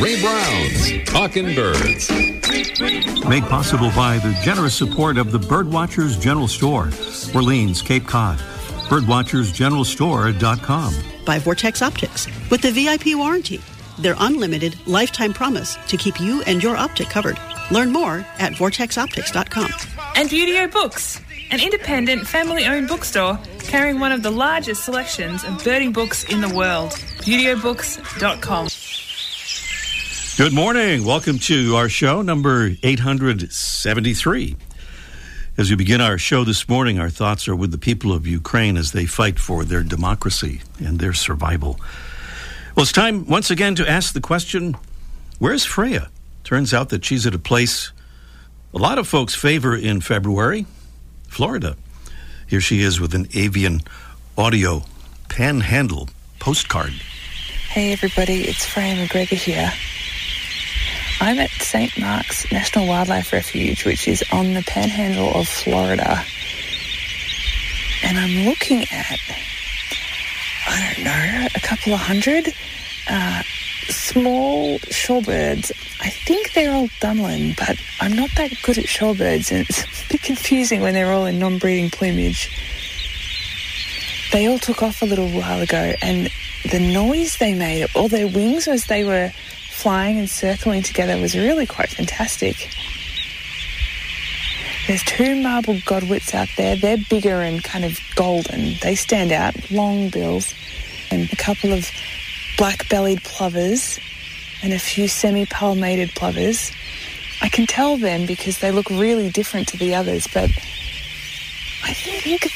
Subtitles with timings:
[0.00, 2.08] Ray Brown's Talking Birds.
[3.28, 6.90] Made possible by the generous support of the Birdwatchers General Store,
[7.34, 8.38] Orleans, Cape Cod.
[8.88, 10.94] Birdwatchersgeneralstore.com.
[11.24, 13.60] By Vortex Optics with the VIP warranty.
[13.98, 17.38] Their unlimited lifetime promise to keep you and your optic covered.
[17.72, 19.72] Learn more at vortexoptics.com.
[20.14, 21.20] And Buteo Books,
[21.50, 26.40] an independent family owned bookstore carrying one of the largest selections of birding books in
[26.40, 26.92] the world.
[27.22, 28.68] ButeoBooks.com.
[30.38, 31.04] Good morning.
[31.04, 34.56] Welcome to our show, number 873.
[35.56, 38.76] As we begin our show this morning, our thoughts are with the people of Ukraine
[38.76, 41.80] as they fight for their democracy and their survival.
[42.76, 44.76] Well, it's time once again to ask the question
[45.40, 46.08] where's Freya?
[46.44, 47.90] Turns out that she's at a place
[48.72, 50.66] a lot of folks favor in February
[51.26, 51.76] Florida.
[52.46, 53.80] Here she is with an avian
[54.36, 54.84] audio
[55.28, 56.92] panhandle postcard.
[57.70, 59.72] Hey, everybody, it's Freya McGregor here.
[61.20, 61.98] I'm at St.
[61.98, 66.22] Mark's National Wildlife Refuge, which is on the panhandle of Florida.
[68.04, 69.18] And I'm looking at,
[70.68, 72.54] I don't know, a couple of hundred
[73.10, 73.42] uh,
[73.88, 75.72] small shorebirds.
[76.00, 80.08] I think they're all Dunlin, but I'm not that good at shorebirds, and it's a
[80.12, 82.48] bit confusing when they're all in non breeding plumage.
[84.30, 86.30] They all took off a little while ago, and
[86.70, 89.32] the noise they made, all their wings as they were
[89.78, 92.68] flying and circling together was really quite fantastic.
[94.88, 96.74] There's two marble godwits out there.
[96.74, 98.74] They're bigger and kind of golden.
[98.82, 100.52] They stand out, long bills,
[101.12, 101.88] and a couple of
[102.56, 104.00] black-bellied plovers
[104.64, 106.72] and a few semi-palmated plovers.
[107.40, 110.50] I can tell them because they look really different to the others, but
[111.84, 112.50] I think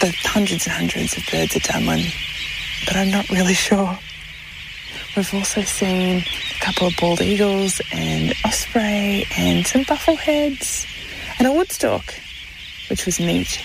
[0.00, 2.04] the hundreds and hundreds of birds are Dunlin,
[2.86, 3.98] but I'm not really sure.
[5.16, 10.86] We've also seen a couple of bald eagles and osprey and some buffleheads
[11.38, 12.14] and a wood stork,
[12.90, 13.58] which was neat.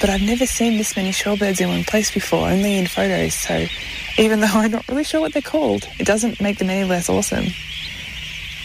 [0.00, 3.66] But I've never seen this many shorebirds in one place before, only in photos, so
[4.18, 7.08] even though I'm not really sure what they're called, it doesn't make them any less
[7.08, 7.46] awesome.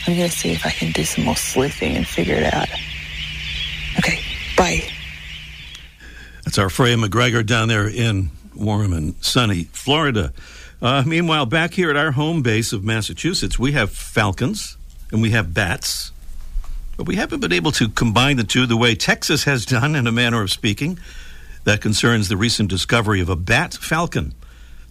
[0.08, 2.68] I'm going to see if I can do some more sleuthing and figure it out.
[4.00, 4.20] Okay,
[4.58, 4.82] bye.
[6.44, 10.34] That's our Freya McGregor down there in warm and sunny Florida.
[10.84, 14.76] Uh, meanwhile, back here at our home base of Massachusetts, we have falcons
[15.14, 16.12] and we have bats.
[16.98, 20.08] But we haven't been able to combine the two the way Texas has done, in
[20.08, 21.00] a manner of speaking.
[21.64, 24.34] That concerns the recent discovery of a bat falcon,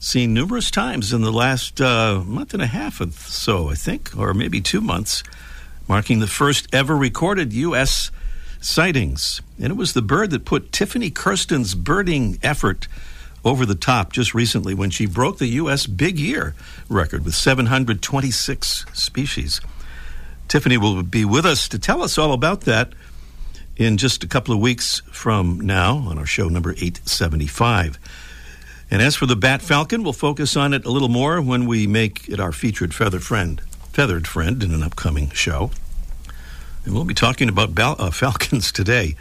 [0.00, 4.16] seen numerous times in the last uh, month and a half or so, I think,
[4.16, 5.22] or maybe two months,
[5.86, 8.10] marking the first ever recorded U.S.
[8.62, 9.42] sightings.
[9.58, 12.88] And it was the bird that put Tiffany Kersten's birding effort
[13.44, 15.86] over the top just recently when she broke the U.S.
[15.86, 16.54] big year
[16.88, 19.60] record with 726 species.
[20.48, 22.92] Tiffany will be with us to tell us all about that
[23.76, 27.98] in just a couple of weeks from now on our show number 875.
[28.90, 31.86] And as for the bat falcon, we'll focus on it a little more when we
[31.86, 33.60] make it our featured feather friend,
[33.92, 35.70] feathered friend in an upcoming show.
[36.84, 39.16] And we'll be talking about bal- uh, falcons today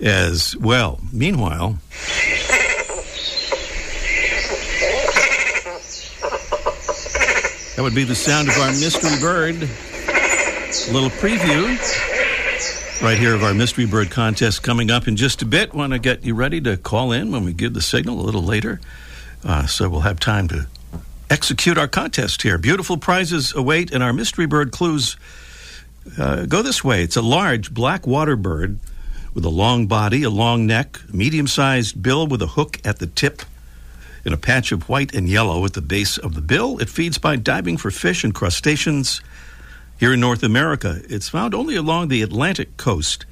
[0.00, 1.00] as well.
[1.12, 1.78] Meanwhile,
[7.76, 9.56] that would be the sound of our mystery bird.
[9.56, 11.76] A little preview
[13.02, 15.74] right here of our mystery bird contest coming up in just a bit.
[15.74, 18.42] Want to get you ready to call in when we give the signal a little
[18.42, 18.80] later.
[19.44, 20.66] Uh, so we'll have time to
[21.28, 22.56] execute our contest here.
[22.56, 25.16] Beautiful prizes await, and our mystery bird clues
[26.18, 27.02] uh, go this way.
[27.02, 28.78] It's a large black water bird
[29.34, 33.06] with a long body, a long neck, medium sized bill with a hook at the
[33.06, 33.42] tip,
[34.26, 36.78] and a patch of white and yellow at the base of the bill.
[36.78, 39.22] It feeds by diving for fish and crustaceans.
[39.98, 43.24] Here in North America, it's found only along the Atlantic coast,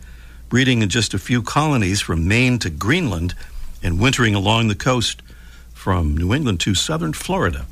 [0.48, 3.34] breeding in just a few colonies from Maine to Greenland
[3.82, 5.20] and wintering along the coast
[5.72, 7.66] from New England to southern Florida.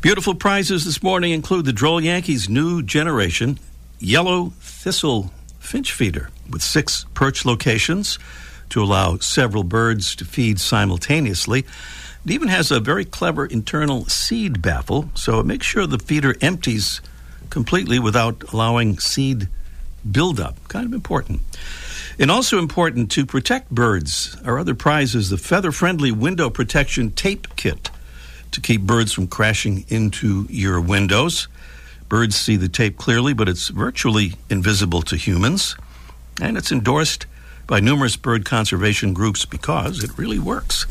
[0.00, 3.58] Beautiful prizes this morning include the Droll Yankees' new generation
[4.00, 5.30] yellow thistle
[5.60, 8.18] finch feeder with six perch locations
[8.74, 11.60] to allow several birds to feed simultaneously.
[11.60, 16.34] It even has a very clever internal seed baffle, so it makes sure the feeder
[16.40, 17.00] empties
[17.50, 19.48] completely without allowing seed
[20.10, 20.56] buildup.
[20.66, 21.42] Kind of important.
[22.18, 24.36] And also important to protect birds.
[24.44, 27.90] Our other prize is the feather friendly window protection tape kit
[28.50, 31.46] to keep birds from crashing into your windows.
[32.08, 35.76] Birds see the tape clearly, but it's virtually invisible to humans.
[36.42, 37.26] And it's endorsed
[37.66, 40.86] by numerous bird conservation groups because it really works.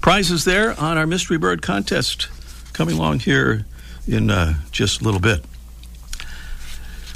[0.00, 2.28] Prizes there on our Mystery Bird contest
[2.72, 3.64] coming along here
[4.06, 5.44] in uh, just a little bit.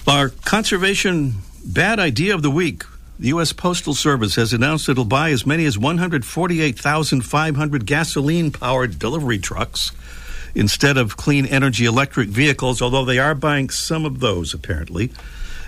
[0.06, 2.82] Our conservation bad idea of the week.
[3.18, 3.52] The U.S.
[3.52, 9.92] Postal Service has announced it'll buy as many as 148,500 gasoline powered delivery trucks
[10.54, 15.10] instead of clean energy electric vehicles, although they are buying some of those, apparently.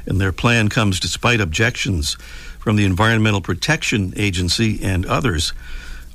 [0.06, 2.18] And their plan comes despite objections
[2.64, 5.52] from the Environmental Protection Agency and others.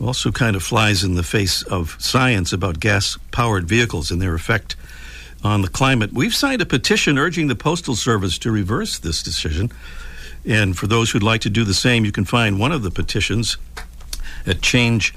[0.01, 4.33] Also, kind of flies in the face of science about gas powered vehicles and their
[4.33, 4.75] effect
[5.43, 6.11] on the climate.
[6.11, 9.69] We've signed a petition urging the Postal Service to reverse this decision.
[10.43, 12.89] And for those who'd like to do the same, you can find one of the
[12.89, 13.57] petitions
[14.47, 15.13] at change.org.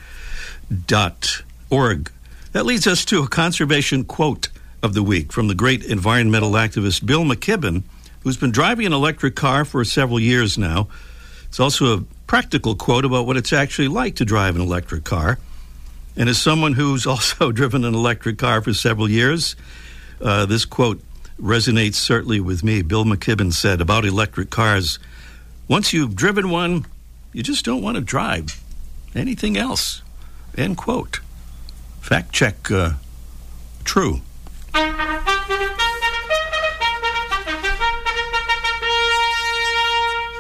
[2.53, 4.49] That leads us to a conservation quote
[4.83, 7.85] of the week from the great environmental activist Bill McKibben,
[8.23, 10.89] who's been driving an electric car for several years now.
[11.53, 15.39] It's also a practical quote about what it's actually like to drive an electric car.
[16.17, 19.55] And as someone who's also driven an electric car for several years,
[20.23, 21.03] uh, this quote
[21.39, 22.81] resonates certainly with me.
[22.81, 24.99] Bill McKibben said about electric cars
[25.69, 26.87] once you've driven one,
[27.35, 28.59] you just don't want to drive
[29.15, 30.01] anything else.
[30.57, 31.21] End quote.
[32.01, 32.93] Fact check uh,
[33.85, 34.23] true.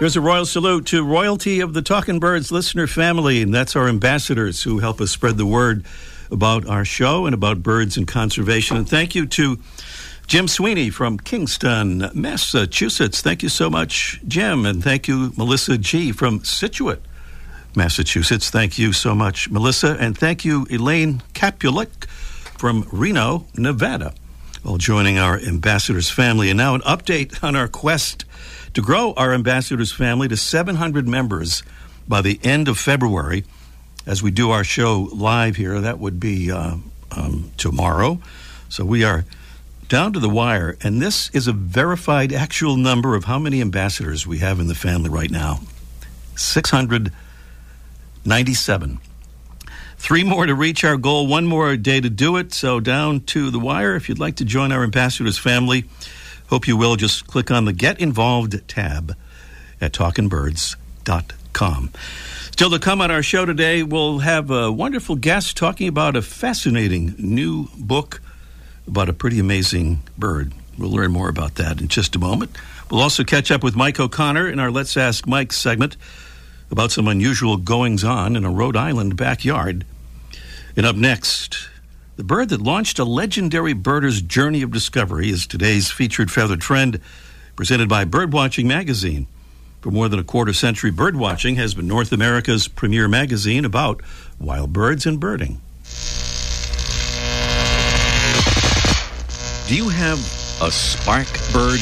[0.02, 3.86] Here's a royal salute to royalty of the Talking Birds listener family, and that's our
[3.86, 5.84] ambassadors who help us spread the word
[6.28, 8.76] about our show and about birds and conservation.
[8.76, 9.60] And thank you to
[10.26, 13.20] Jim Sweeney from Kingston, Massachusetts.
[13.20, 14.66] Thank you so much, Jim.
[14.66, 16.10] And thank you, Melissa G.
[16.10, 17.02] from Scituate,
[17.76, 18.50] Massachusetts.
[18.50, 19.96] Thank you so much, Melissa.
[20.00, 22.06] And thank you, Elaine Capulik
[22.58, 24.14] from Reno, Nevada,
[24.64, 26.50] all joining our ambassadors family.
[26.50, 28.24] And now an update on our quest
[28.74, 31.62] to grow our ambassadors family to 700 members
[32.08, 33.44] by the end of February
[34.06, 35.80] as we do our show live here.
[35.80, 36.76] That would be uh,
[37.10, 38.20] um, tomorrow.
[38.68, 39.24] So we are
[39.88, 44.26] down to the wire, and this is a verified actual number of how many ambassadors
[44.26, 45.60] we have in the family right now
[46.34, 49.00] 697.
[49.98, 52.52] Three more to reach our goal, one more day to do it.
[52.52, 53.94] So, down to the wire.
[53.94, 55.84] If you'd like to join our ambassadors family,
[56.52, 56.96] hope you will.
[56.96, 59.16] Just click on the Get Involved tab
[59.80, 61.90] at talkingbirds.com.
[62.50, 66.20] Still to come on our show today, we'll have a wonderful guest talking about a
[66.20, 68.20] fascinating new book
[68.86, 70.52] about a pretty amazing bird.
[70.76, 72.54] We'll learn more about that in just a moment.
[72.90, 75.96] We'll also catch up with Mike O'Connor in our Let's Ask Mike segment
[76.70, 79.86] about some unusual goings on in a Rhode Island backyard.
[80.76, 81.70] And up next,
[82.22, 87.00] the bird that launched a legendary birder's journey of discovery is today's featured feathered friend,
[87.56, 89.26] presented by Birdwatching Magazine.
[89.80, 94.02] For more than a quarter century, Birdwatching has been North America's premier magazine about
[94.38, 95.60] wild birds and birding.
[99.66, 100.20] Do you have
[100.62, 101.80] a spark bird?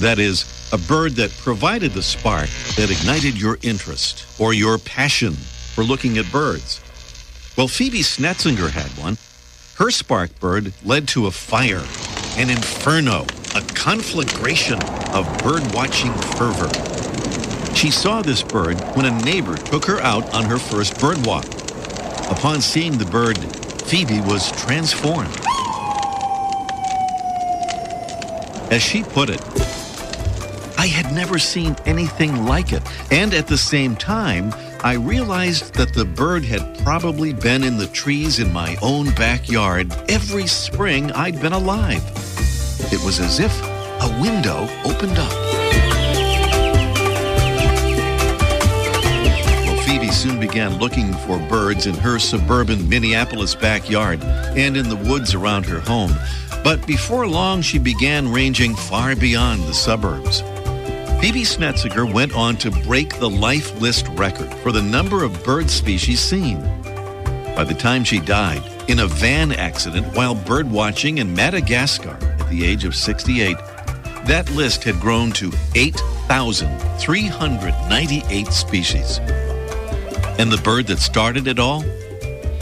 [0.00, 5.34] That is, a bird that provided the spark that ignited your interest or your passion
[5.34, 6.80] for looking at birds.
[7.54, 9.18] Well, Phoebe Snetsinger had one.
[9.76, 11.84] Her spark bird led to a fire,
[12.38, 14.82] an inferno, a conflagration
[15.12, 16.70] of bird watching fervor.
[17.74, 21.44] She saw this bird when a neighbor took her out on her first bird walk.
[22.30, 23.36] Upon seeing the bird,
[23.84, 25.36] Phoebe was transformed.
[28.72, 29.42] As she put it,
[30.78, 32.82] I had never seen anything like it.
[33.10, 37.86] And at the same time, I realized that the bird had probably been in the
[37.86, 42.02] trees in my own backyard every spring I'd been alive.
[42.92, 45.30] It was as if a window opened up.
[49.66, 54.96] Well, Phoebe soon began looking for birds in her suburban Minneapolis backyard and in the
[54.96, 56.12] woods around her home.
[56.64, 60.42] But before long, she began ranging far beyond the suburbs.
[61.22, 65.70] Phoebe Snetsinger went on to break the life list record for the number of bird
[65.70, 66.60] species seen.
[67.54, 72.50] By the time she died, in a van accident while bird watching in Madagascar at
[72.50, 73.56] the age of 68,
[74.26, 79.20] that list had grown to 8,398 species.
[80.40, 81.84] And the bird that started it all?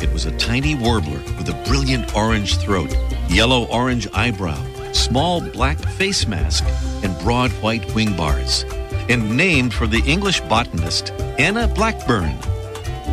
[0.03, 2.95] It was a tiny warbler with a brilliant orange throat,
[3.31, 4.63] yellow orange eyebrow,
[4.93, 6.63] small black face mask,
[7.03, 8.65] and broad white wing bars,
[9.09, 12.39] and named for the English botanist Anna Blackburne.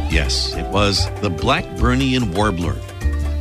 [0.10, 2.76] Yes, it was the Blackburnian warbler,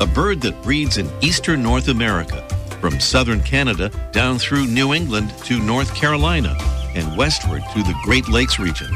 [0.00, 2.46] a bird that breeds in eastern North America,
[2.80, 6.56] from southern Canada down through New England to North Carolina
[6.94, 8.90] and westward through the Great Lakes region.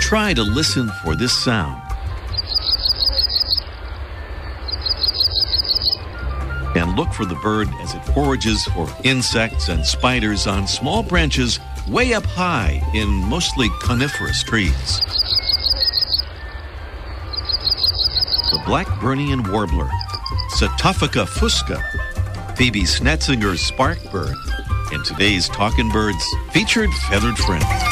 [0.00, 1.87] Try to listen for this sound
[6.98, 12.12] look for the bird as it forages for insects and spiders on small branches way
[12.12, 14.98] up high in mostly coniferous trees.
[18.50, 19.88] The black Burnian warbler,
[20.56, 21.80] Setophaga fusca,
[22.56, 24.34] Phoebe Snetsinger's spark bird,
[24.92, 27.87] and today's Talking Birds featured feathered friend.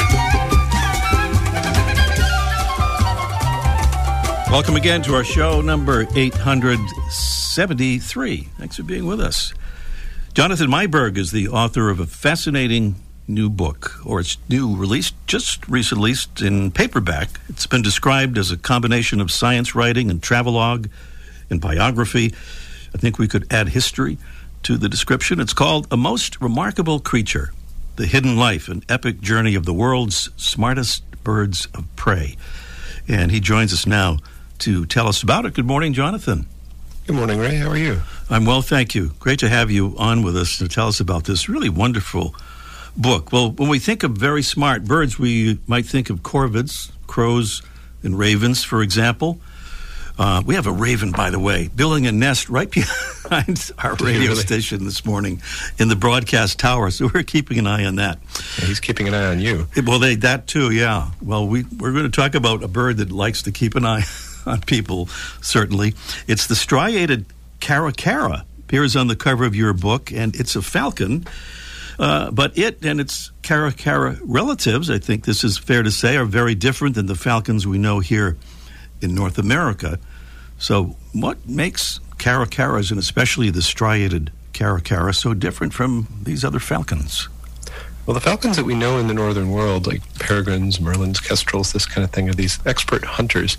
[4.49, 8.37] Welcome again to our show number 873.
[8.57, 9.53] Thanks for being with us.
[10.33, 12.95] Jonathan Meiburg is the author of a fascinating
[13.27, 17.27] new book, or it's new released, just recently released in paperback.
[17.49, 20.87] It's been described as a combination of science writing and travelogue
[21.49, 22.33] and biography.
[22.95, 24.17] I think we could add history
[24.63, 25.41] to the description.
[25.41, 27.51] It's called A Most Remarkable Creature
[27.97, 32.37] The Hidden Life and Epic Journey of the World's Smartest Birds of Prey.
[33.09, 34.19] And he joins us now
[34.59, 35.53] to tell us about it.
[35.53, 36.47] Good morning, Jonathan.
[37.05, 37.55] Good morning, Ray.
[37.55, 38.01] How are you?
[38.29, 39.13] I'm well, thank you.
[39.19, 42.35] Great to have you on with us to tell us about this really wonderful
[42.97, 43.31] book.
[43.31, 47.61] Well, when we think of very smart birds, we might think of corvids, crows,
[48.03, 49.39] and ravens, for example.
[50.19, 52.69] Uh, we have a raven, by the way, building a nest right
[53.23, 54.35] behind our radio really?
[54.35, 55.41] station this morning
[55.77, 56.89] in the broadcast tower.
[56.89, 58.19] So we're keeping an eye on that.
[58.59, 59.67] Yeah, he's keeping an eye on you.
[59.85, 61.11] Well, they, that too, yeah.
[61.21, 64.03] Well, we, we're going to talk about a bird that likes to keep an eye
[64.51, 65.07] on people,
[65.41, 65.93] certainly.
[66.27, 67.25] It's the striated
[67.59, 71.25] caracara, appears on the cover of your book, and it's a falcon.
[71.99, 76.25] Uh, but it and its caracara relatives, I think this is fair to say, are
[76.25, 78.37] very different than the falcons we know here
[79.01, 79.99] in North America.
[80.59, 87.29] So, what makes caracaras, and especially the striated caracara, so different from these other falcons?
[88.05, 91.85] Well, the falcons that we know in the northern world, like peregrines, merlins, kestrels, this
[91.85, 93.57] kind of thing, are these expert hunters.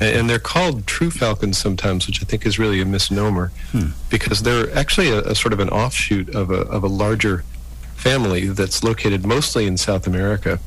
[0.00, 3.88] And they're called true falcons sometimes, which I think is really a misnomer, hmm.
[4.10, 7.44] because they're actually a, a, sort of an offshoot of a, of a larger
[7.94, 10.60] family that's located mostly in South America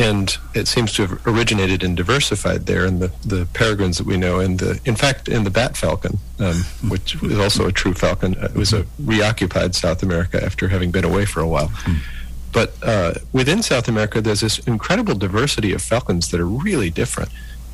[0.00, 4.16] and it seems to have originated and diversified there in the, the peregrines that we
[4.16, 6.56] know, and the in fact in the bat falcon, um,
[6.88, 8.34] which is also a true falcon.
[8.34, 11.70] It was a reoccupied South America after having been away for a while.
[12.52, 17.30] But uh, within South America, there's this incredible diversity of falcons that are really different.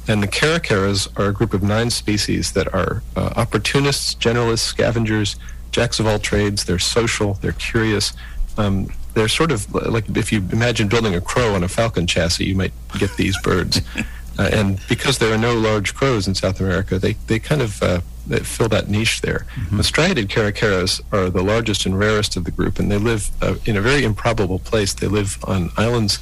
[0.08, 5.36] And the caracaras are a group of nine species that are uh, opportunists, generalists, scavengers,
[5.72, 6.64] jacks of all trades.
[6.64, 8.12] They're social, they're curious.
[8.56, 12.44] Um, they're sort of like if you imagine building a crow on a falcon chassis,
[12.44, 13.80] you might get these birds.
[14.38, 17.82] uh, and because there are no large crows in South America, they, they kind of
[17.82, 19.46] uh, they fill that niche there.
[19.54, 19.76] Mm-hmm.
[19.78, 23.54] The striated caracaras are the largest and rarest of the group, and they live uh,
[23.64, 24.92] in a very improbable place.
[24.92, 26.18] They live on islands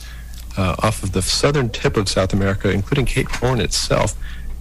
[0.57, 4.15] uh, off of the southern tip of South America, including Cape Horn itself,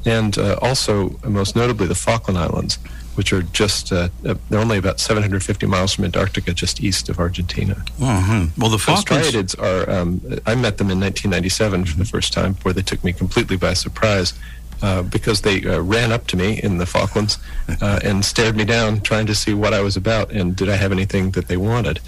[0.05, 2.77] and uh, also, most notably, the Falkland Islands
[3.15, 7.19] which are just uh, uh, they're only about 750 miles from Antarctica, just east of
[7.19, 7.75] Argentina.
[7.99, 8.59] Mm-hmm.
[8.59, 9.89] Well, the Falklands are.
[9.89, 13.57] Um, I met them in 1997 for the first time, where they took me completely
[13.57, 14.33] by surprise.
[14.81, 17.37] Uh, because they uh, ran up to me in the Falklands
[17.79, 20.75] uh, and stared me down, trying to see what I was about and did I
[20.75, 22.01] have anything that they wanted,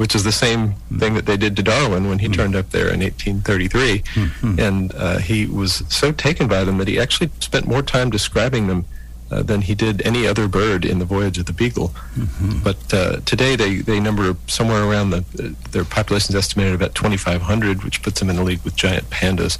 [0.00, 2.32] which is the same thing that they did to Darwin when he mm-hmm.
[2.32, 3.98] turned up there in 1833.
[3.98, 4.58] Mm-hmm.
[4.58, 8.66] And uh, he was so taken by them that he actually spent more time describing
[8.66, 8.86] them
[9.30, 11.88] uh, than he did any other bird in the voyage of the Beagle.
[12.16, 12.62] Mm-hmm.
[12.64, 16.76] But uh, today they, they number somewhere around the uh, their population is estimated at
[16.76, 19.58] about 2,500, which puts them in the league with giant pandas.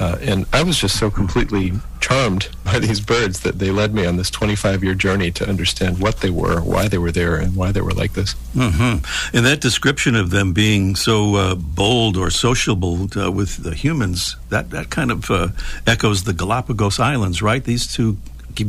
[0.00, 4.06] Uh, and I was just so completely charmed by these birds that they led me
[4.06, 7.54] on this 25 year journey to understand what they were, why they were there, and
[7.54, 8.34] why they were like this.
[8.54, 9.36] Mm-hmm.
[9.36, 14.36] And that description of them being so uh, bold or sociable uh, with the humans,
[14.48, 15.48] that, that kind of uh,
[15.86, 17.62] echoes the Galapagos Islands, right?
[17.62, 18.16] These two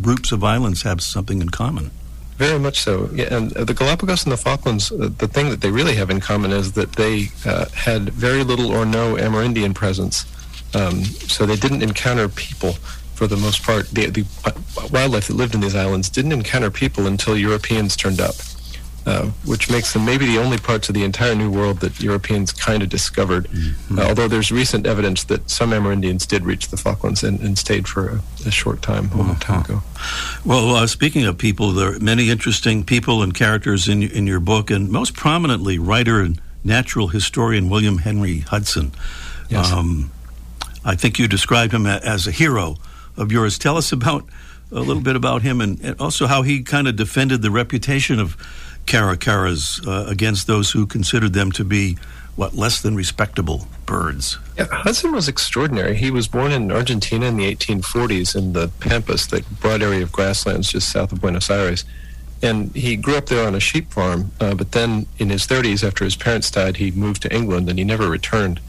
[0.01, 1.91] groups of islands have something in common.
[2.35, 3.09] Very much so.
[3.13, 6.19] Yeah, and the Galapagos and the Falklands, uh, the thing that they really have in
[6.19, 10.25] common is that they uh, had very little or no Amerindian presence.
[10.73, 12.73] Um, so they didn't encounter people
[13.15, 13.89] for the most part.
[13.89, 14.25] The, the
[14.91, 18.35] wildlife that lived in these islands didn't encounter people until Europeans turned up.
[19.03, 22.51] Uh, which makes them maybe the only parts of the entire New World that Europeans
[22.51, 23.47] kind of discovered.
[23.47, 23.97] Mm-hmm.
[23.97, 27.87] Uh, although there's recent evidence that some Amerindians did reach the Falklands and, and stayed
[27.87, 29.81] for a, a, short time, a long time ago.
[30.45, 34.39] Well, uh, speaking of people, there are many interesting people and characters in in your
[34.39, 38.91] book, and most prominently, writer and natural historian William Henry Hudson.
[39.49, 39.71] Yes.
[39.71, 40.11] Um,
[40.83, 42.77] I think you described him as a hero
[43.17, 43.57] of yours.
[43.57, 44.25] Tell us about
[44.71, 48.19] a little bit about him and, and also how he kind of defended the reputation
[48.19, 48.37] of
[48.85, 51.97] caracaras uh, against those who considered them to be
[52.35, 54.39] what less than respectable birds.
[54.57, 55.95] Yeah, Hudson was extraordinary.
[55.95, 60.11] He was born in Argentina in the 1840s in the Pampas, the broad area of
[60.11, 61.83] grasslands just south of Buenos Aires.
[62.41, 64.31] and he grew up there on a sheep farm.
[64.39, 67.77] Uh, but then, in his 30s, after his parents died, he moved to England, and
[67.77, 68.59] he never returned.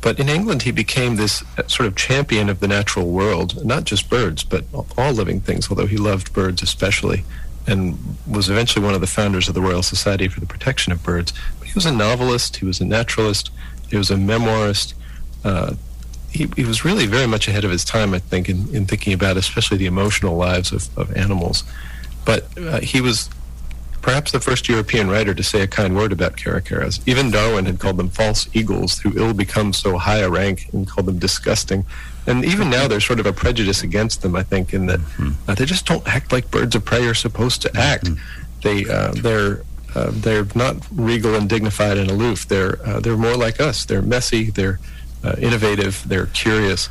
[0.00, 3.84] But in England, he became this uh, sort of champion of the natural world, not
[3.84, 4.64] just birds, but
[4.96, 5.70] all living things.
[5.70, 7.24] Although he loved birds especially,
[7.66, 11.02] and was eventually one of the founders of the Royal Society for the Protection of
[11.02, 11.32] Birds.
[11.58, 12.56] But he was a novelist.
[12.56, 13.50] He was a naturalist.
[13.90, 14.94] He was a memoirist.
[15.44, 15.74] Uh,
[16.30, 19.12] he, he was really very much ahead of his time, I think, in, in thinking
[19.12, 21.64] about especially the emotional lives of, of animals.
[22.24, 23.28] But uh, he was
[24.02, 27.00] perhaps the first European writer to say a kind word about caracaras.
[27.06, 30.88] Even Darwin had called them false eagles who ill become so high a rank and
[30.88, 31.84] called them disgusting.
[32.26, 35.50] And even now, there's sort of a prejudice against them, I think, in that mm-hmm.
[35.50, 38.04] uh, they just don't act like birds of prey are supposed to act.
[38.04, 38.60] Mm-hmm.
[38.62, 39.62] They, uh, they're,
[39.94, 42.46] uh, they're not regal and dignified and aloof.
[42.46, 43.86] They're, uh, they're more like us.
[43.86, 44.50] They're messy.
[44.50, 44.78] They're
[45.24, 46.06] uh, innovative.
[46.06, 46.90] They're curious.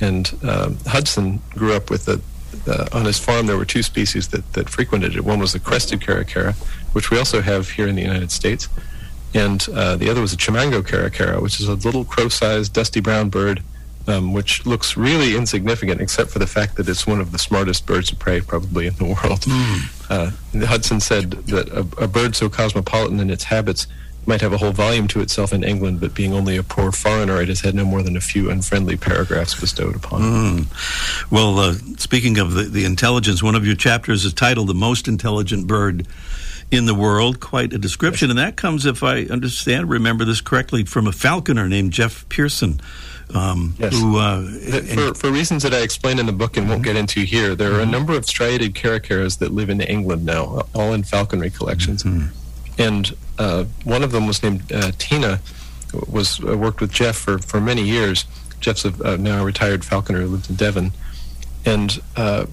[0.00, 2.22] And um, Hudson grew up with the,
[2.66, 5.24] uh, on his farm, there were two species that, that frequented it.
[5.24, 6.54] One was the crested caracara,
[6.92, 8.68] which we also have here in the United States,
[9.34, 13.28] and uh, the other was a chimango caracara, which is a little crow-sized, dusty brown
[13.28, 13.62] bird,
[14.06, 17.86] um, which looks really insignificant, except for the fact that it's one of the smartest
[17.86, 19.42] birds of prey probably in the world.
[19.42, 19.90] Mm.
[20.10, 23.86] Uh, Hudson said that a, a bird so cosmopolitan in its habits
[24.26, 27.40] might have a whole volume to itself in England, but being only a poor foreigner,
[27.40, 30.24] it has had no more than a few unfriendly paragraphs bestowed upon it.
[30.24, 31.30] Mm.
[31.30, 35.08] Well, uh, speaking of the, the intelligence, one of your chapters is titled The Most
[35.08, 36.06] Intelligent Bird
[36.70, 37.40] in the World.
[37.40, 38.28] Quite a description.
[38.28, 38.30] Yes.
[38.30, 42.80] And that comes, if I understand, remember this correctly, from a falconer named Jeff Pearson.
[43.34, 43.92] Um, yes.
[43.94, 47.20] Who, uh, for, for, reasons that I explain in the book and won't get into
[47.20, 47.92] here, there are a mm-hmm.
[47.92, 52.02] number of striated caracaras that live in England now, all in falconry collections.
[52.02, 52.39] Mm-hmm
[52.80, 55.40] and uh, one of them was named uh, Tina.
[56.08, 58.24] Was uh, worked with Jeff for, for many years.
[58.60, 60.92] Jeff's a now retired falconer who lives in Devon,
[61.64, 62.46] and uh,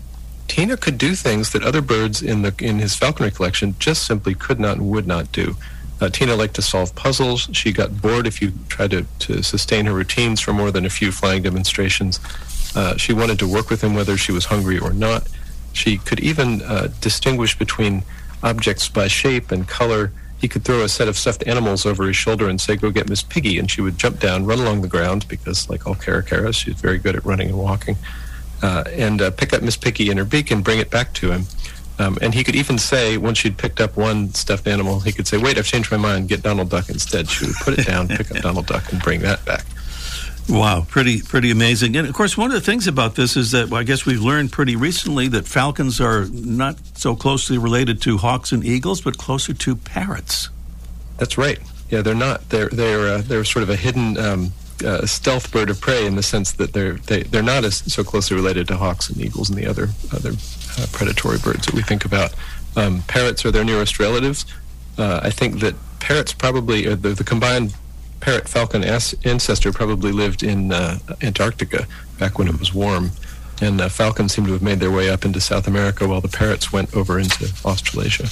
[0.48, 4.34] Tina could do things that other birds in the in his falconry collection just simply
[4.34, 5.55] could not and would not do.
[6.01, 7.50] Uh, Tina liked to solve puzzles.
[7.53, 10.90] She got bored if you tried to, to sustain her routines for more than a
[10.90, 12.20] few flying demonstrations.
[12.75, 15.27] Uh, she wanted to work with him whether she was hungry or not.
[15.74, 16.61] She could even
[17.01, 18.03] distinguish between
[18.43, 20.11] objects by shape and color.
[20.39, 23.09] He could throw a set of stuffed animals over his shoulder and say, Go get
[23.09, 23.57] Miss Piggy.
[23.57, 27.00] And she would jump down, run along the ground, because, like all caracaras, she's very
[27.00, 27.97] good at running and walking,
[28.61, 31.31] uh, and uh, pick up Miss Piggy in her beak and bring it back to
[31.31, 31.43] him.
[32.00, 35.27] Um, and he could even say, once she'd picked up one stuffed animal, he could
[35.27, 37.27] say, Wait, I've changed my mind, get Donald Duck instead.
[37.27, 39.65] She would put it down, pick up Donald Duck, and bring that back.
[40.50, 41.98] Wow, pretty pretty amazing.
[41.98, 44.22] And of course, one of the things about this is that well, I guess we've
[44.22, 49.18] learned pretty recently that falcons are not so closely related to hawks and eagles, but
[49.18, 50.50] closer to parrots.
[51.18, 51.60] That's right.
[51.90, 52.50] Yeah, they're not.
[52.50, 54.53] They're they're uh, they're sort of a hidden um,
[54.86, 58.03] uh, stealth bird of prey in the sense that they're they, they're not as so
[58.03, 60.31] closely related to hawks and eagles and the other other
[60.79, 62.33] uh, predatory birds that we think about.
[62.77, 64.46] Um, parrots are their nearest relatives.
[64.98, 67.75] Uh, I think that parrots probably the, the combined
[68.20, 71.88] parrot falcon ancestor probably lived in uh, Antarctica
[72.20, 73.12] back when it was warm.
[73.60, 76.27] And uh, falcons seem to have made their way up into South America while the
[76.27, 78.27] parrots went over into Australasia.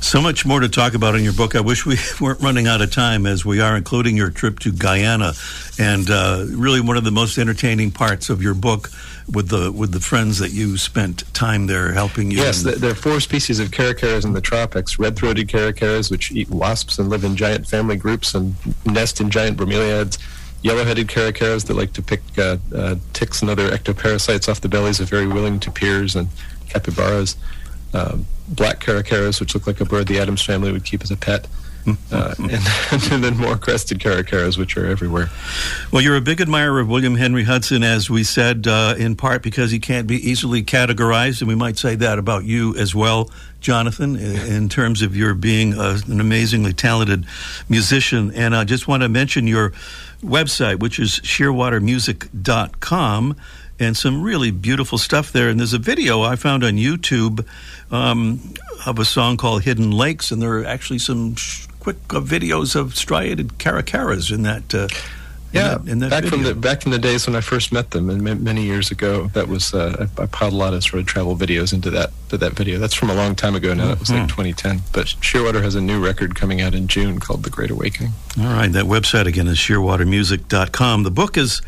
[0.00, 1.54] So much more to talk about in your book.
[1.54, 4.72] I wish we weren't running out of time as we are including your trip to
[4.72, 5.34] Guyana.
[5.78, 8.90] And uh, really, one of the most entertaining parts of your book
[9.30, 12.38] with the with the friends that you spent time there helping you.
[12.38, 16.98] Yes, there are four species of caracaras in the tropics: red-throated caracaras, which eat wasps
[16.98, 20.18] and live in giant family groups and nest in giant bromeliads.
[20.62, 25.00] Yellow-headed caracaras that like to pick uh, uh, ticks and other ectoparasites off the bellies
[25.00, 26.28] of very willing tapirs and
[26.68, 27.36] capybaras.
[27.92, 31.16] Um, black caracaras, which look like a bird the Addams family would keep as a
[31.16, 31.46] pet
[32.12, 32.50] uh, and,
[33.12, 35.30] and, then more crested caracaras, which are everywhere.
[35.92, 39.42] Well, you're a big admirer of William Henry Hudson, as we said, uh, in part
[39.42, 43.30] because he can't be easily categorized, and we might say that about you as well,
[43.60, 47.26] Jonathan, in terms of your being a, an amazingly talented
[47.68, 48.32] musician.
[48.34, 49.72] And I just want to mention your
[50.22, 53.36] website, which is shearwatermusic.com
[53.80, 55.48] and some really beautiful stuff there.
[55.48, 57.44] And there's a video I found on YouTube
[57.90, 58.54] um,
[58.86, 62.76] of a song called Hidden Lakes, and there are actually some sh- quick uh, videos
[62.76, 64.74] of striated caracaras in that.
[64.74, 64.88] Uh,
[65.52, 66.30] yeah, in that, in that back video.
[66.30, 69.26] from the back in the days when I first met them, and many years ago,
[69.28, 72.12] that was uh, I, I, piled a lot of sort of travel videos into that
[72.28, 72.78] to that video.
[72.78, 73.88] That's from a long time ago now.
[73.88, 74.42] That was like mm-hmm.
[74.42, 74.82] 2010.
[74.92, 78.12] But Shearwater has a new record coming out in June called The Great Awakening.
[78.38, 81.02] All right, that website again is shearwatermusic.com.
[81.02, 81.62] The book is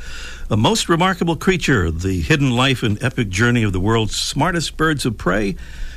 [0.53, 5.05] a most remarkable creature: the hidden life and epic journey of the world's smartest birds
[5.05, 5.57] of prey.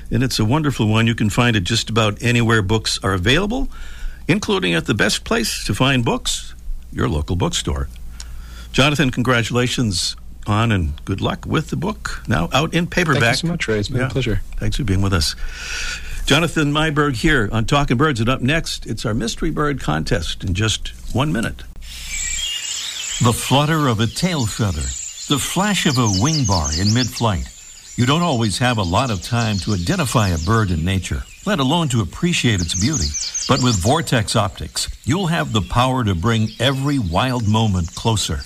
[0.10, 1.08] And it's a wonderful one.
[1.08, 3.70] You can find it just about anywhere books are available
[4.28, 6.54] including at the best place to find books,
[6.92, 7.88] your local bookstore.
[8.72, 10.16] Jonathan, congratulations
[10.48, 13.22] on and good luck with the book now out in paperback.
[13.22, 13.80] Thank you so much, Ray.
[13.80, 14.08] It's been yeah.
[14.08, 14.42] a pleasure.
[14.58, 15.36] Thanks for being with us.
[16.26, 20.54] Jonathan Meiburg here on Talking Birds, and up next, it's our Mystery Bird contest in
[20.54, 21.64] just one minute.
[23.24, 27.48] The flutter of a tail feather, the flash of a wing bar in mid flight.
[27.96, 31.62] You don't always have a lot of time to identify a bird in nature, let
[31.62, 33.08] alone to appreciate its beauty.
[33.48, 38.42] But with Vortex Optics, you'll have the power to bring every wild moment closer.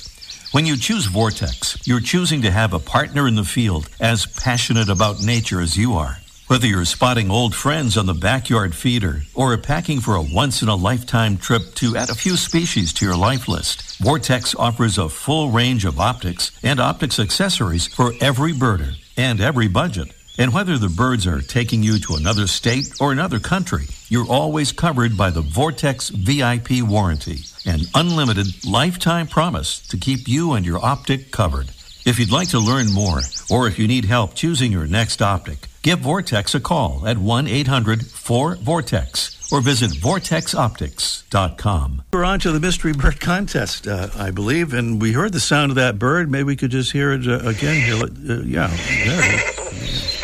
[0.52, 4.88] When you choose Vortex, you're choosing to have a partner in the field as passionate
[4.88, 6.20] about nature as you are.
[6.50, 10.68] Whether you're spotting old friends on the backyard feeder or packing for a once in
[10.68, 15.10] a lifetime trip to add a few species to your life list, Vortex offers a
[15.10, 20.12] full range of optics and optics accessories for every birder and every budget.
[20.40, 24.72] And whether the birds are taking you to another state or another country, you're always
[24.72, 30.84] covered by the Vortex VIP warranty, an unlimited lifetime promise to keep you and your
[30.84, 31.70] optic covered.
[32.08, 33.20] If you'd like to learn more,
[33.52, 37.48] or if you need help choosing your next optic, give Vortex a call at 1
[37.48, 42.04] 800 4 Vortex or visit vortexoptics.com.
[42.14, 45.72] We're on to the Mystery Bird Contest, uh, I believe, and we heard the sound
[45.72, 46.30] of that bird.
[46.30, 47.82] Maybe we could just hear it uh, again.
[47.82, 47.96] Here.
[47.96, 50.24] Uh, yeah, there it is.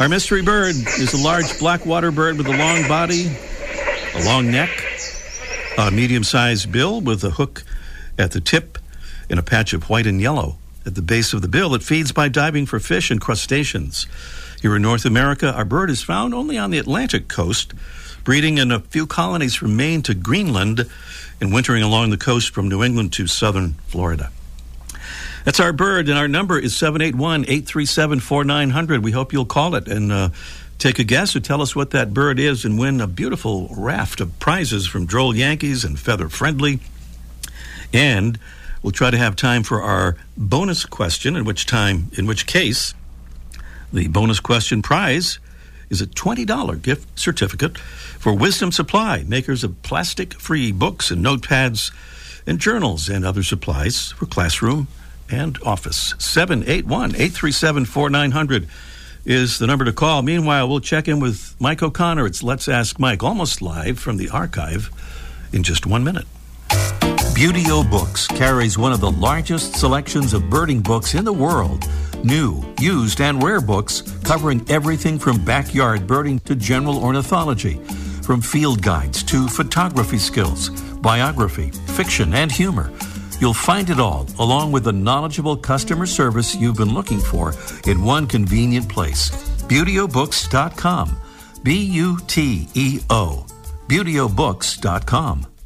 [0.00, 3.36] Our mystery bird is a large black water bird with a long body,
[4.14, 4.70] a long neck,
[5.76, 7.64] a medium sized bill with a hook
[8.16, 8.78] at the tip,
[9.28, 11.74] and a patch of white and yellow at the base of the bill.
[11.74, 14.06] It feeds by diving for fish and crustaceans.
[14.60, 17.74] Here in North America, our bird is found only on the Atlantic coast,
[18.24, 20.88] breeding in a few colonies from Maine to Greenland
[21.40, 24.30] and wintering along the coast from New England to southern Florida.
[25.44, 29.04] That's our bird, and our number is 781 837 4900.
[29.04, 30.28] We hope you'll call it and uh,
[30.78, 34.20] take a guess or tell us what that bird is and win a beautiful raft
[34.20, 36.80] of prizes from Droll Yankees and Feather Friendly.
[37.92, 38.38] And
[38.82, 42.94] we'll try to have time for our bonus question, in which time, in which case,
[43.92, 45.38] the bonus question prize
[45.90, 51.90] is a $20 gift certificate for Wisdom Supply, makers of plastic free books and notepads
[52.46, 54.88] and journals and other supplies for classroom
[55.30, 56.14] and office.
[56.18, 58.68] 781 837 4900
[59.24, 60.22] is the number to call.
[60.22, 62.26] Meanwhile, we'll check in with Mike O'Connor.
[62.26, 64.90] It's Let's Ask Mike, almost live from the archive
[65.52, 66.26] in just one minute.
[67.38, 71.88] Buteo Books carries one of the largest selections of birding books in the world.
[72.24, 77.74] New, used, and rare books covering everything from backyard birding to general ornithology,
[78.24, 82.92] from field guides to photography skills, biography, fiction, and humor.
[83.38, 87.54] You'll find it all, along with the knowledgeable customer service you've been looking for,
[87.86, 89.30] in one convenient place.
[89.68, 91.16] ButeoBooks.com.
[91.62, 93.46] B U T E O.
[93.86, 95.57] ButeoBooks.com.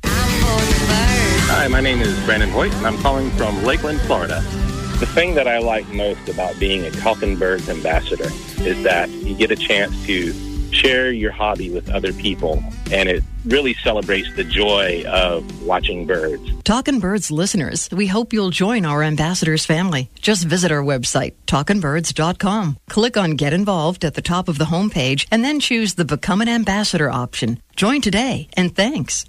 [1.54, 4.40] Hi, my name is Brandon Hoyt, and I'm calling from Lakeland, Florida.
[4.98, 8.30] The thing that I like most about being a Talking Birds ambassador
[8.62, 10.32] is that you get a chance to
[10.72, 16.42] share your hobby with other people, and it really celebrates the joy of watching birds.
[16.64, 20.08] Talkin' Birds listeners, we hope you'll join our ambassadors family.
[20.22, 22.78] Just visit our website, talkinbirds.com.
[22.88, 26.40] Click on Get Involved at the top of the homepage and then choose the Become
[26.40, 27.60] an Ambassador option.
[27.76, 29.26] Join today, and thanks.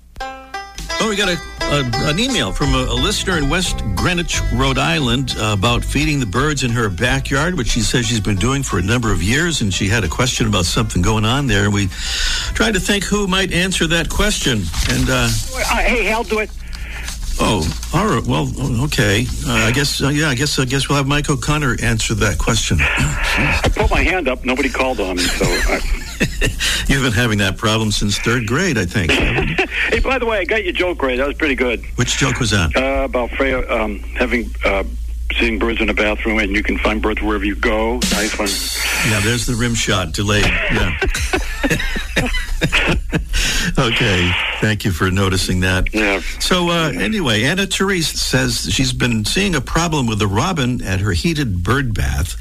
[1.05, 4.77] Oh, we got a, a, an email from a, a, listener in West Greenwich, Rhode
[4.77, 8.63] Island, uh, about feeding the birds in her backyard, which she says she's been doing
[8.63, 11.65] for a number of years, and she had a question about something going on there.
[11.65, 11.87] And we
[12.55, 14.63] tried to think who might answer that question.
[14.89, 16.49] And uh, uh, hey, I'll do it.
[17.37, 18.25] Oh, all right.
[18.25, 18.49] Well,
[18.85, 19.25] okay.
[19.45, 20.01] Uh, I guess.
[20.01, 20.29] Uh, yeah.
[20.29, 20.57] I guess.
[20.57, 22.77] I guess we'll have Mike O'Connor answer that question.
[22.79, 24.45] I put my hand up.
[24.45, 25.43] Nobody called on me, so.
[25.45, 26.02] I...
[26.87, 29.11] You've been having that problem since third grade, I think.
[29.91, 31.17] hey, by the way, I got your joke right.
[31.17, 31.83] That was pretty good.
[31.95, 32.75] Which joke was that?
[32.75, 34.83] Uh, about Freya um, having uh,
[35.43, 37.95] seeing birds in a bathroom, and you can find birds wherever you go.
[38.13, 38.47] Nice one.
[39.11, 40.45] Yeah, there's the rim shot delayed.
[40.45, 40.97] Yeah.
[43.77, 45.93] okay, thank you for noticing that.
[45.93, 46.21] Yeah.
[46.39, 51.01] So uh, anyway, Anna Therese says she's been seeing a problem with the robin at
[51.01, 52.39] her heated bird bath.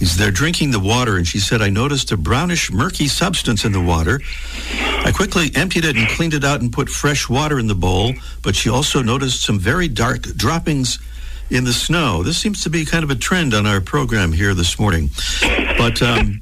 [0.00, 3.70] He's there drinking the water, and she said, "I noticed a brownish, murky substance in
[3.70, 4.20] the water.
[5.04, 8.14] I quickly emptied it and cleaned it out and put fresh water in the bowl.
[8.42, 10.98] But she also noticed some very dark droppings."
[11.52, 12.22] In the snow.
[12.22, 15.10] This seems to be kind of a trend on our program here this morning.
[15.76, 16.40] But um,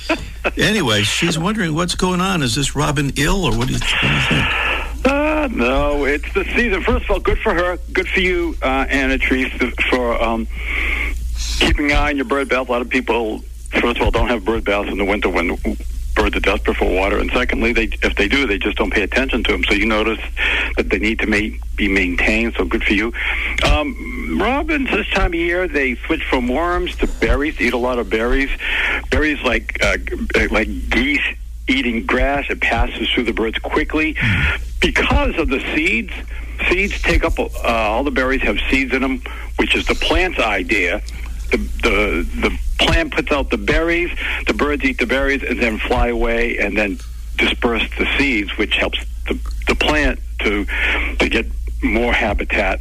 [0.56, 2.42] anyway, she's wondering what's going on.
[2.42, 5.06] Is this Robin ill, or what do you, what do you think?
[5.06, 6.82] Uh, no, it's the season.
[6.82, 7.78] First of all, good for her.
[7.92, 10.46] Good for you, uh, Anna Treese, for um,
[11.58, 12.68] keeping an eye on your bird bath.
[12.68, 13.40] A lot of people,
[13.80, 15.58] first of all, don't have bird baths in the winter when
[16.14, 19.02] birds are desperate for water, and secondly, they if they do, they just don't pay
[19.02, 19.64] attention to them.
[19.64, 20.20] So you notice
[20.76, 22.54] but they need to ma- be maintained.
[22.56, 23.12] So good for you.
[23.64, 27.60] Um, robins this time of year they switch from worms to berries.
[27.60, 28.50] Eat a lot of berries.
[29.10, 29.96] Berries like uh,
[30.50, 31.22] like geese
[31.68, 32.46] eating grass.
[32.50, 34.16] It passes through the birds quickly
[34.80, 36.12] because of the seeds.
[36.68, 39.22] Seeds take up uh, all the berries have seeds in them,
[39.56, 41.02] which is the plant's idea.
[41.50, 44.10] The, the the plant puts out the berries,
[44.46, 46.98] the birds eat the berries, and then fly away, and then
[47.36, 50.64] disperse the seeds, which helps the the plant to
[51.18, 51.46] to get
[51.82, 52.80] more habitat.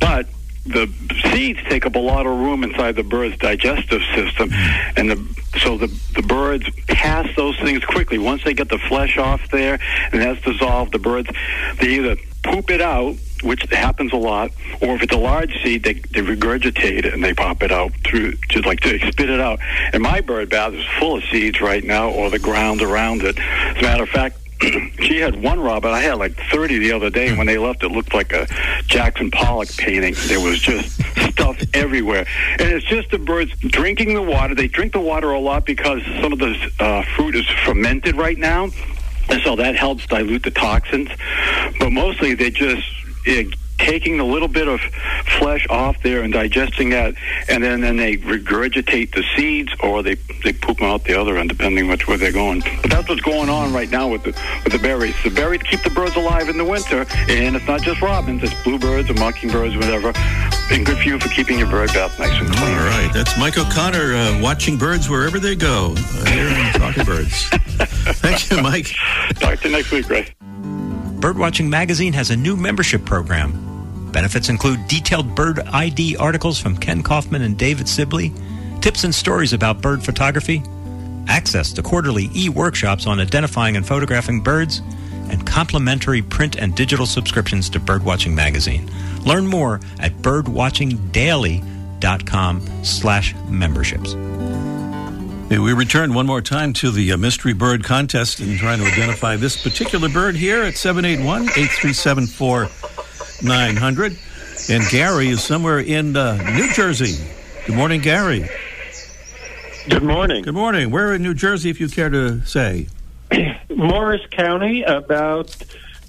[0.00, 0.28] But
[0.66, 0.90] the
[1.30, 4.98] seeds take up a lot of room inside the bird's digestive system, hmm.
[4.98, 8.18] and the so the the birds pass those things quickly.
[8.18, 9.78] Once they get the flesh off there
[10.12, 11.28] and that's dissolved, the birds
[11.80, 15.84] they either poop it out, which happens a lot, or if it's a large seed,
[15.84, 19.40] they, they regurgitate it and they pop it out through, to like to spit it
[19.40, 19.60] out.
[19.92, 23.38] And my bird bath is full of seeds right now, or the ground around it.
[23.38, 24.38] As a matter of fact,
[25.00, 25.90] she had one robin.
[25.90, 27.36] I had like 30 the other day.
[27.36, 28.46] When they left, it looked like a
[28.86, 30.14] Jackson Pollock painting.
[30.26, 31.02] There was just
[31.32, 32.26] stuff everywhere.
[32.58, 34.54] And it's just the birds drinking the water.
[34.54, 38.38] They drink the water a lot because some of the uh, fruit is fermented right
[38.38, 38.68] now.
[39.28, 41.08] And so that helps dilute the toxins.
[41.78, 42.84] But mostly they just
[43.26, 43.42] uh,
[43.78, 44.80] taking the little bit of
[45.38, 47.14] flesh off there and digesting that,
[47.48, 51.36] and then, then they regurgitate the seeds or they, they poop them out the other
[51.36, 52.62] end, depending which way they're going.
[52.82, 54.30] But that's what's going on right now with the
[54.64, 55.14] with the berries.
[55.22, 58.54] The berries keep the birds alive in the winter, and it's not just robins; it's
[58.62, 60.12] bluebirds or mockingbirds, whatever.
[60.70, 62.78] And good for you for keeping your bird bath nice and clean.
[62.78, 67.04] All right, that's Mike O'Connor uh, watching birds wherever they go uh, here in Talking
[67.04, 67.48] Birds.
[68.20, 68.88] Thank you, Mike.
[69.34, 70.34] Talk to you next week, Ray.
[71.24, 74.10] Birdwatching Magazine has a new membership program.
[74.12, 78.30] Benefits include detailed bird ID articles from Kenn Kaufman and David Sibley,
[78.82, 80.62] tips and stories about bird photography,
[81.26, 84.82] access to quarterly e workshops on identifying and photographing birds,
[85.30, 88.90] and complimentary print and digital subscriptions to Birdwatching Magazine.
[89.24, 94.14] Learn more at birdwatchingdaily.com slash memberships.
[95.50, 99.36] We return one more time to the uh, mystery bird contest and trying to identify
[99.36, 104.18] this particular bird here at 781 837 4900.
[104.70, 107.22] And Gary is somewhere in uh, New Jersey.
[107.66, 108.48] Good morning, Gary.
[109.88, 110.42] Good morning.
[110.42, 110.90] Good morning.
[110.90, 112.88] Where in New Jersey, if you care to say?
[113.68, 115.56] Morris County, about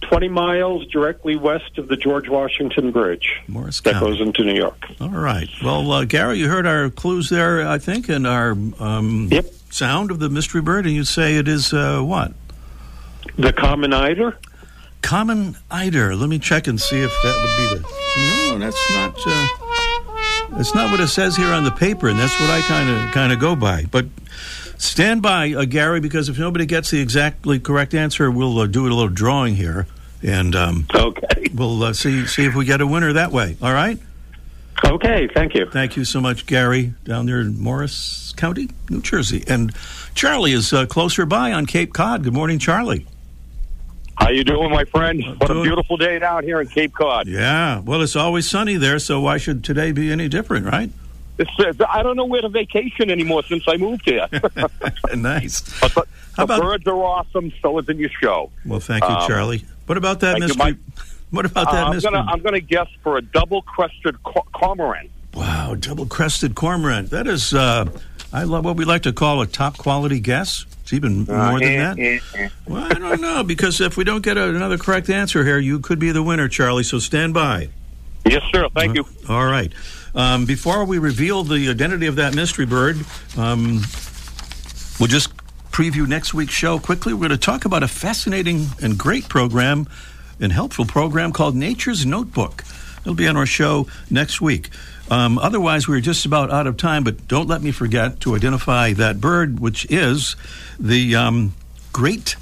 [0.10, 3.42] 20 miles directly west of the George Washington Bridge.
[3.48, 4.78] Morris that goes into New York.
[5.02, 5.50] All right.
[5.64, 9.46] Well, uh, Gary, you heard our clues there, I think, and our um, Yep.
[9.72, 12.34] sound of the mystery bird, and you say it is uh, what?
[13.38, 14.38] The common eider?
[15.02, 16.16] Common eider.
[16.16, 18.50] Let me check and see if that would be the.
[18.52, 19.16] No, that's not.
[19.26, 19.48] Uh,
[20.58, 23.12] that's not what it says here on the paper, and that's what I kind of
[23.14, 23.86] kind of go by.
[23.92, 24.06] But
[24.78, 28.84] stand by, uh, Gary, because if nobody gets the exactly correct answer, we'll uh, do
[28.84, 29.86] a little drawing here,
[30.26, 33.56] and um, okay, we'll uh, see see if we get a winner that way.
[33.62, 34.00] All right.
[34.84, 35.68] Okay, thank you.
[35.72, 39.44] Thank you so much, Gary, down there in Morris County, New Jersey.
[39.48, 39.74] And
[40.16, 42.24] Charlie is uh, closer by on Cape Cod.
[42.24, 43.06] Good morning, Charlie.
[44.18, 45.24] How you doing, my friend?
[45.40, 47.28] What a beautiful day down here in Cape Cod.
[47.28, 50.90] Yeah, well, it's always sunny there, so why should today be any different, right?
[51.38, 51.52] It's,
[51.90, 54.28] I don't know where to vacation anymore since I moved here.
[55.16, 55.62] nice.
[55.82, 56.06] But the,
[56.38, 57.52] the about- birds are awesome.
[57.62, 58.52] So isn't your show.
[58.66, 59.66] Well, thank you, Um, Charlie.
[59.86, 60.78] What about that thank mystery?
[61.32, 62.12] What about that Uh, I'm mystery?
[62.12, 65.10] gonna I'm gonna guess for a double crested co- cormorant.
[65.34, 67.10] Wow, double crested cormorant.
[67.10, 67.86] That is, uh,
[68.32, 70.66] I love what we like to call a top quality guess.
[70.84, 72.00] It's even Uh, more than eh, that.
[72.00, 72.50] eh, eh.
[72.68, 75.80] Well, I don't know because if we don't get a, another correct answer here, you
[75.80, 76.84] could be the winner, Charlie.
[76.84, 77.70] So stand by.
[78.24, 78.70] Yes, sir.
[78.74, 79.06] Thank you.
[79.28, 79.74] All right.
[80.14, 82.98] Um, before we reveal the identity of that mystery bird,
[83.36, 83.82] um,
[85.00, 85.30] we'll just
[85.76, 87.14] preview next week's show quickly.
[87.14, 89.90] We're going to talk about a fascinating and great program
[90.40, 92.64] and helpful program called Nature's Notebook.
[93.02, 94.70] It'll be on our show next week.
[95.12, 98.94] Um, otherwise, we're just about out of time, but don't let me forget to identify
[98.94, 100.38] that bird, which is
[100.80, 101.54] the um,
[101.92, 102.38] great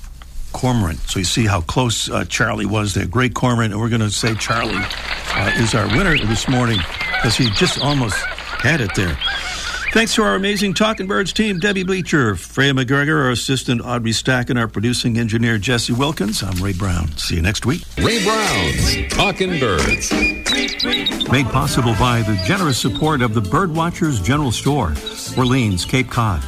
[0.52, 1.00] cormorant.
[1.00, 3.08] So you see how close uh, Charlie was there.
[3.08, 3.74] Great cormorant.
[3.74, 6.78] And we're going to say Charlie uh, is our winner this morning
[7.16, 8.18] because he just almost
[8.62, 9.18] had it there.
[9.94, 14.50] Thanks to our amazing Talking Birds team, Debbie Bleacher, Freya McGregor, our assistant Audrey Stack,
[14.50, 16.42] and our producing engineer Jesse Wilkins.
[16.42, 17.16] I'm Ray Brown.
[17.16, 17.84] See you next week.
[18.00, 20.12] Ray Brown's Talking Birds.
[21.32, 24.96] Made possible by the generous support of the Birdwatchers General Store,
[25.38, 26.42] Orleans, Cape Cod.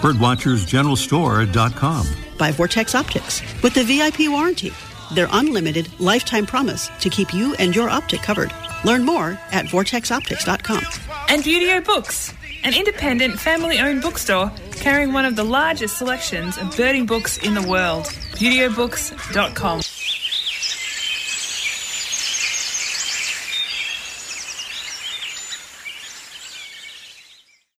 [0.00, 2.06] Birdwatchersgeneralstore.com.
[2.38, 4.70] by Vortex Optics with the VIP warranty.
[5.16, 8.52] Their unlimited lifetime promise to keep you and your optic covered.
[8.84, 10.84] Learn more at vortexoptics.com.
[11.28, 12.32] And Buteo Books,
[12.64, 17.54] an independent family owned bookstore carrying one of the largest selections of birding books in
[17.54, 18.04] the world.
[18.36, 19.80] ButeoBooks.com.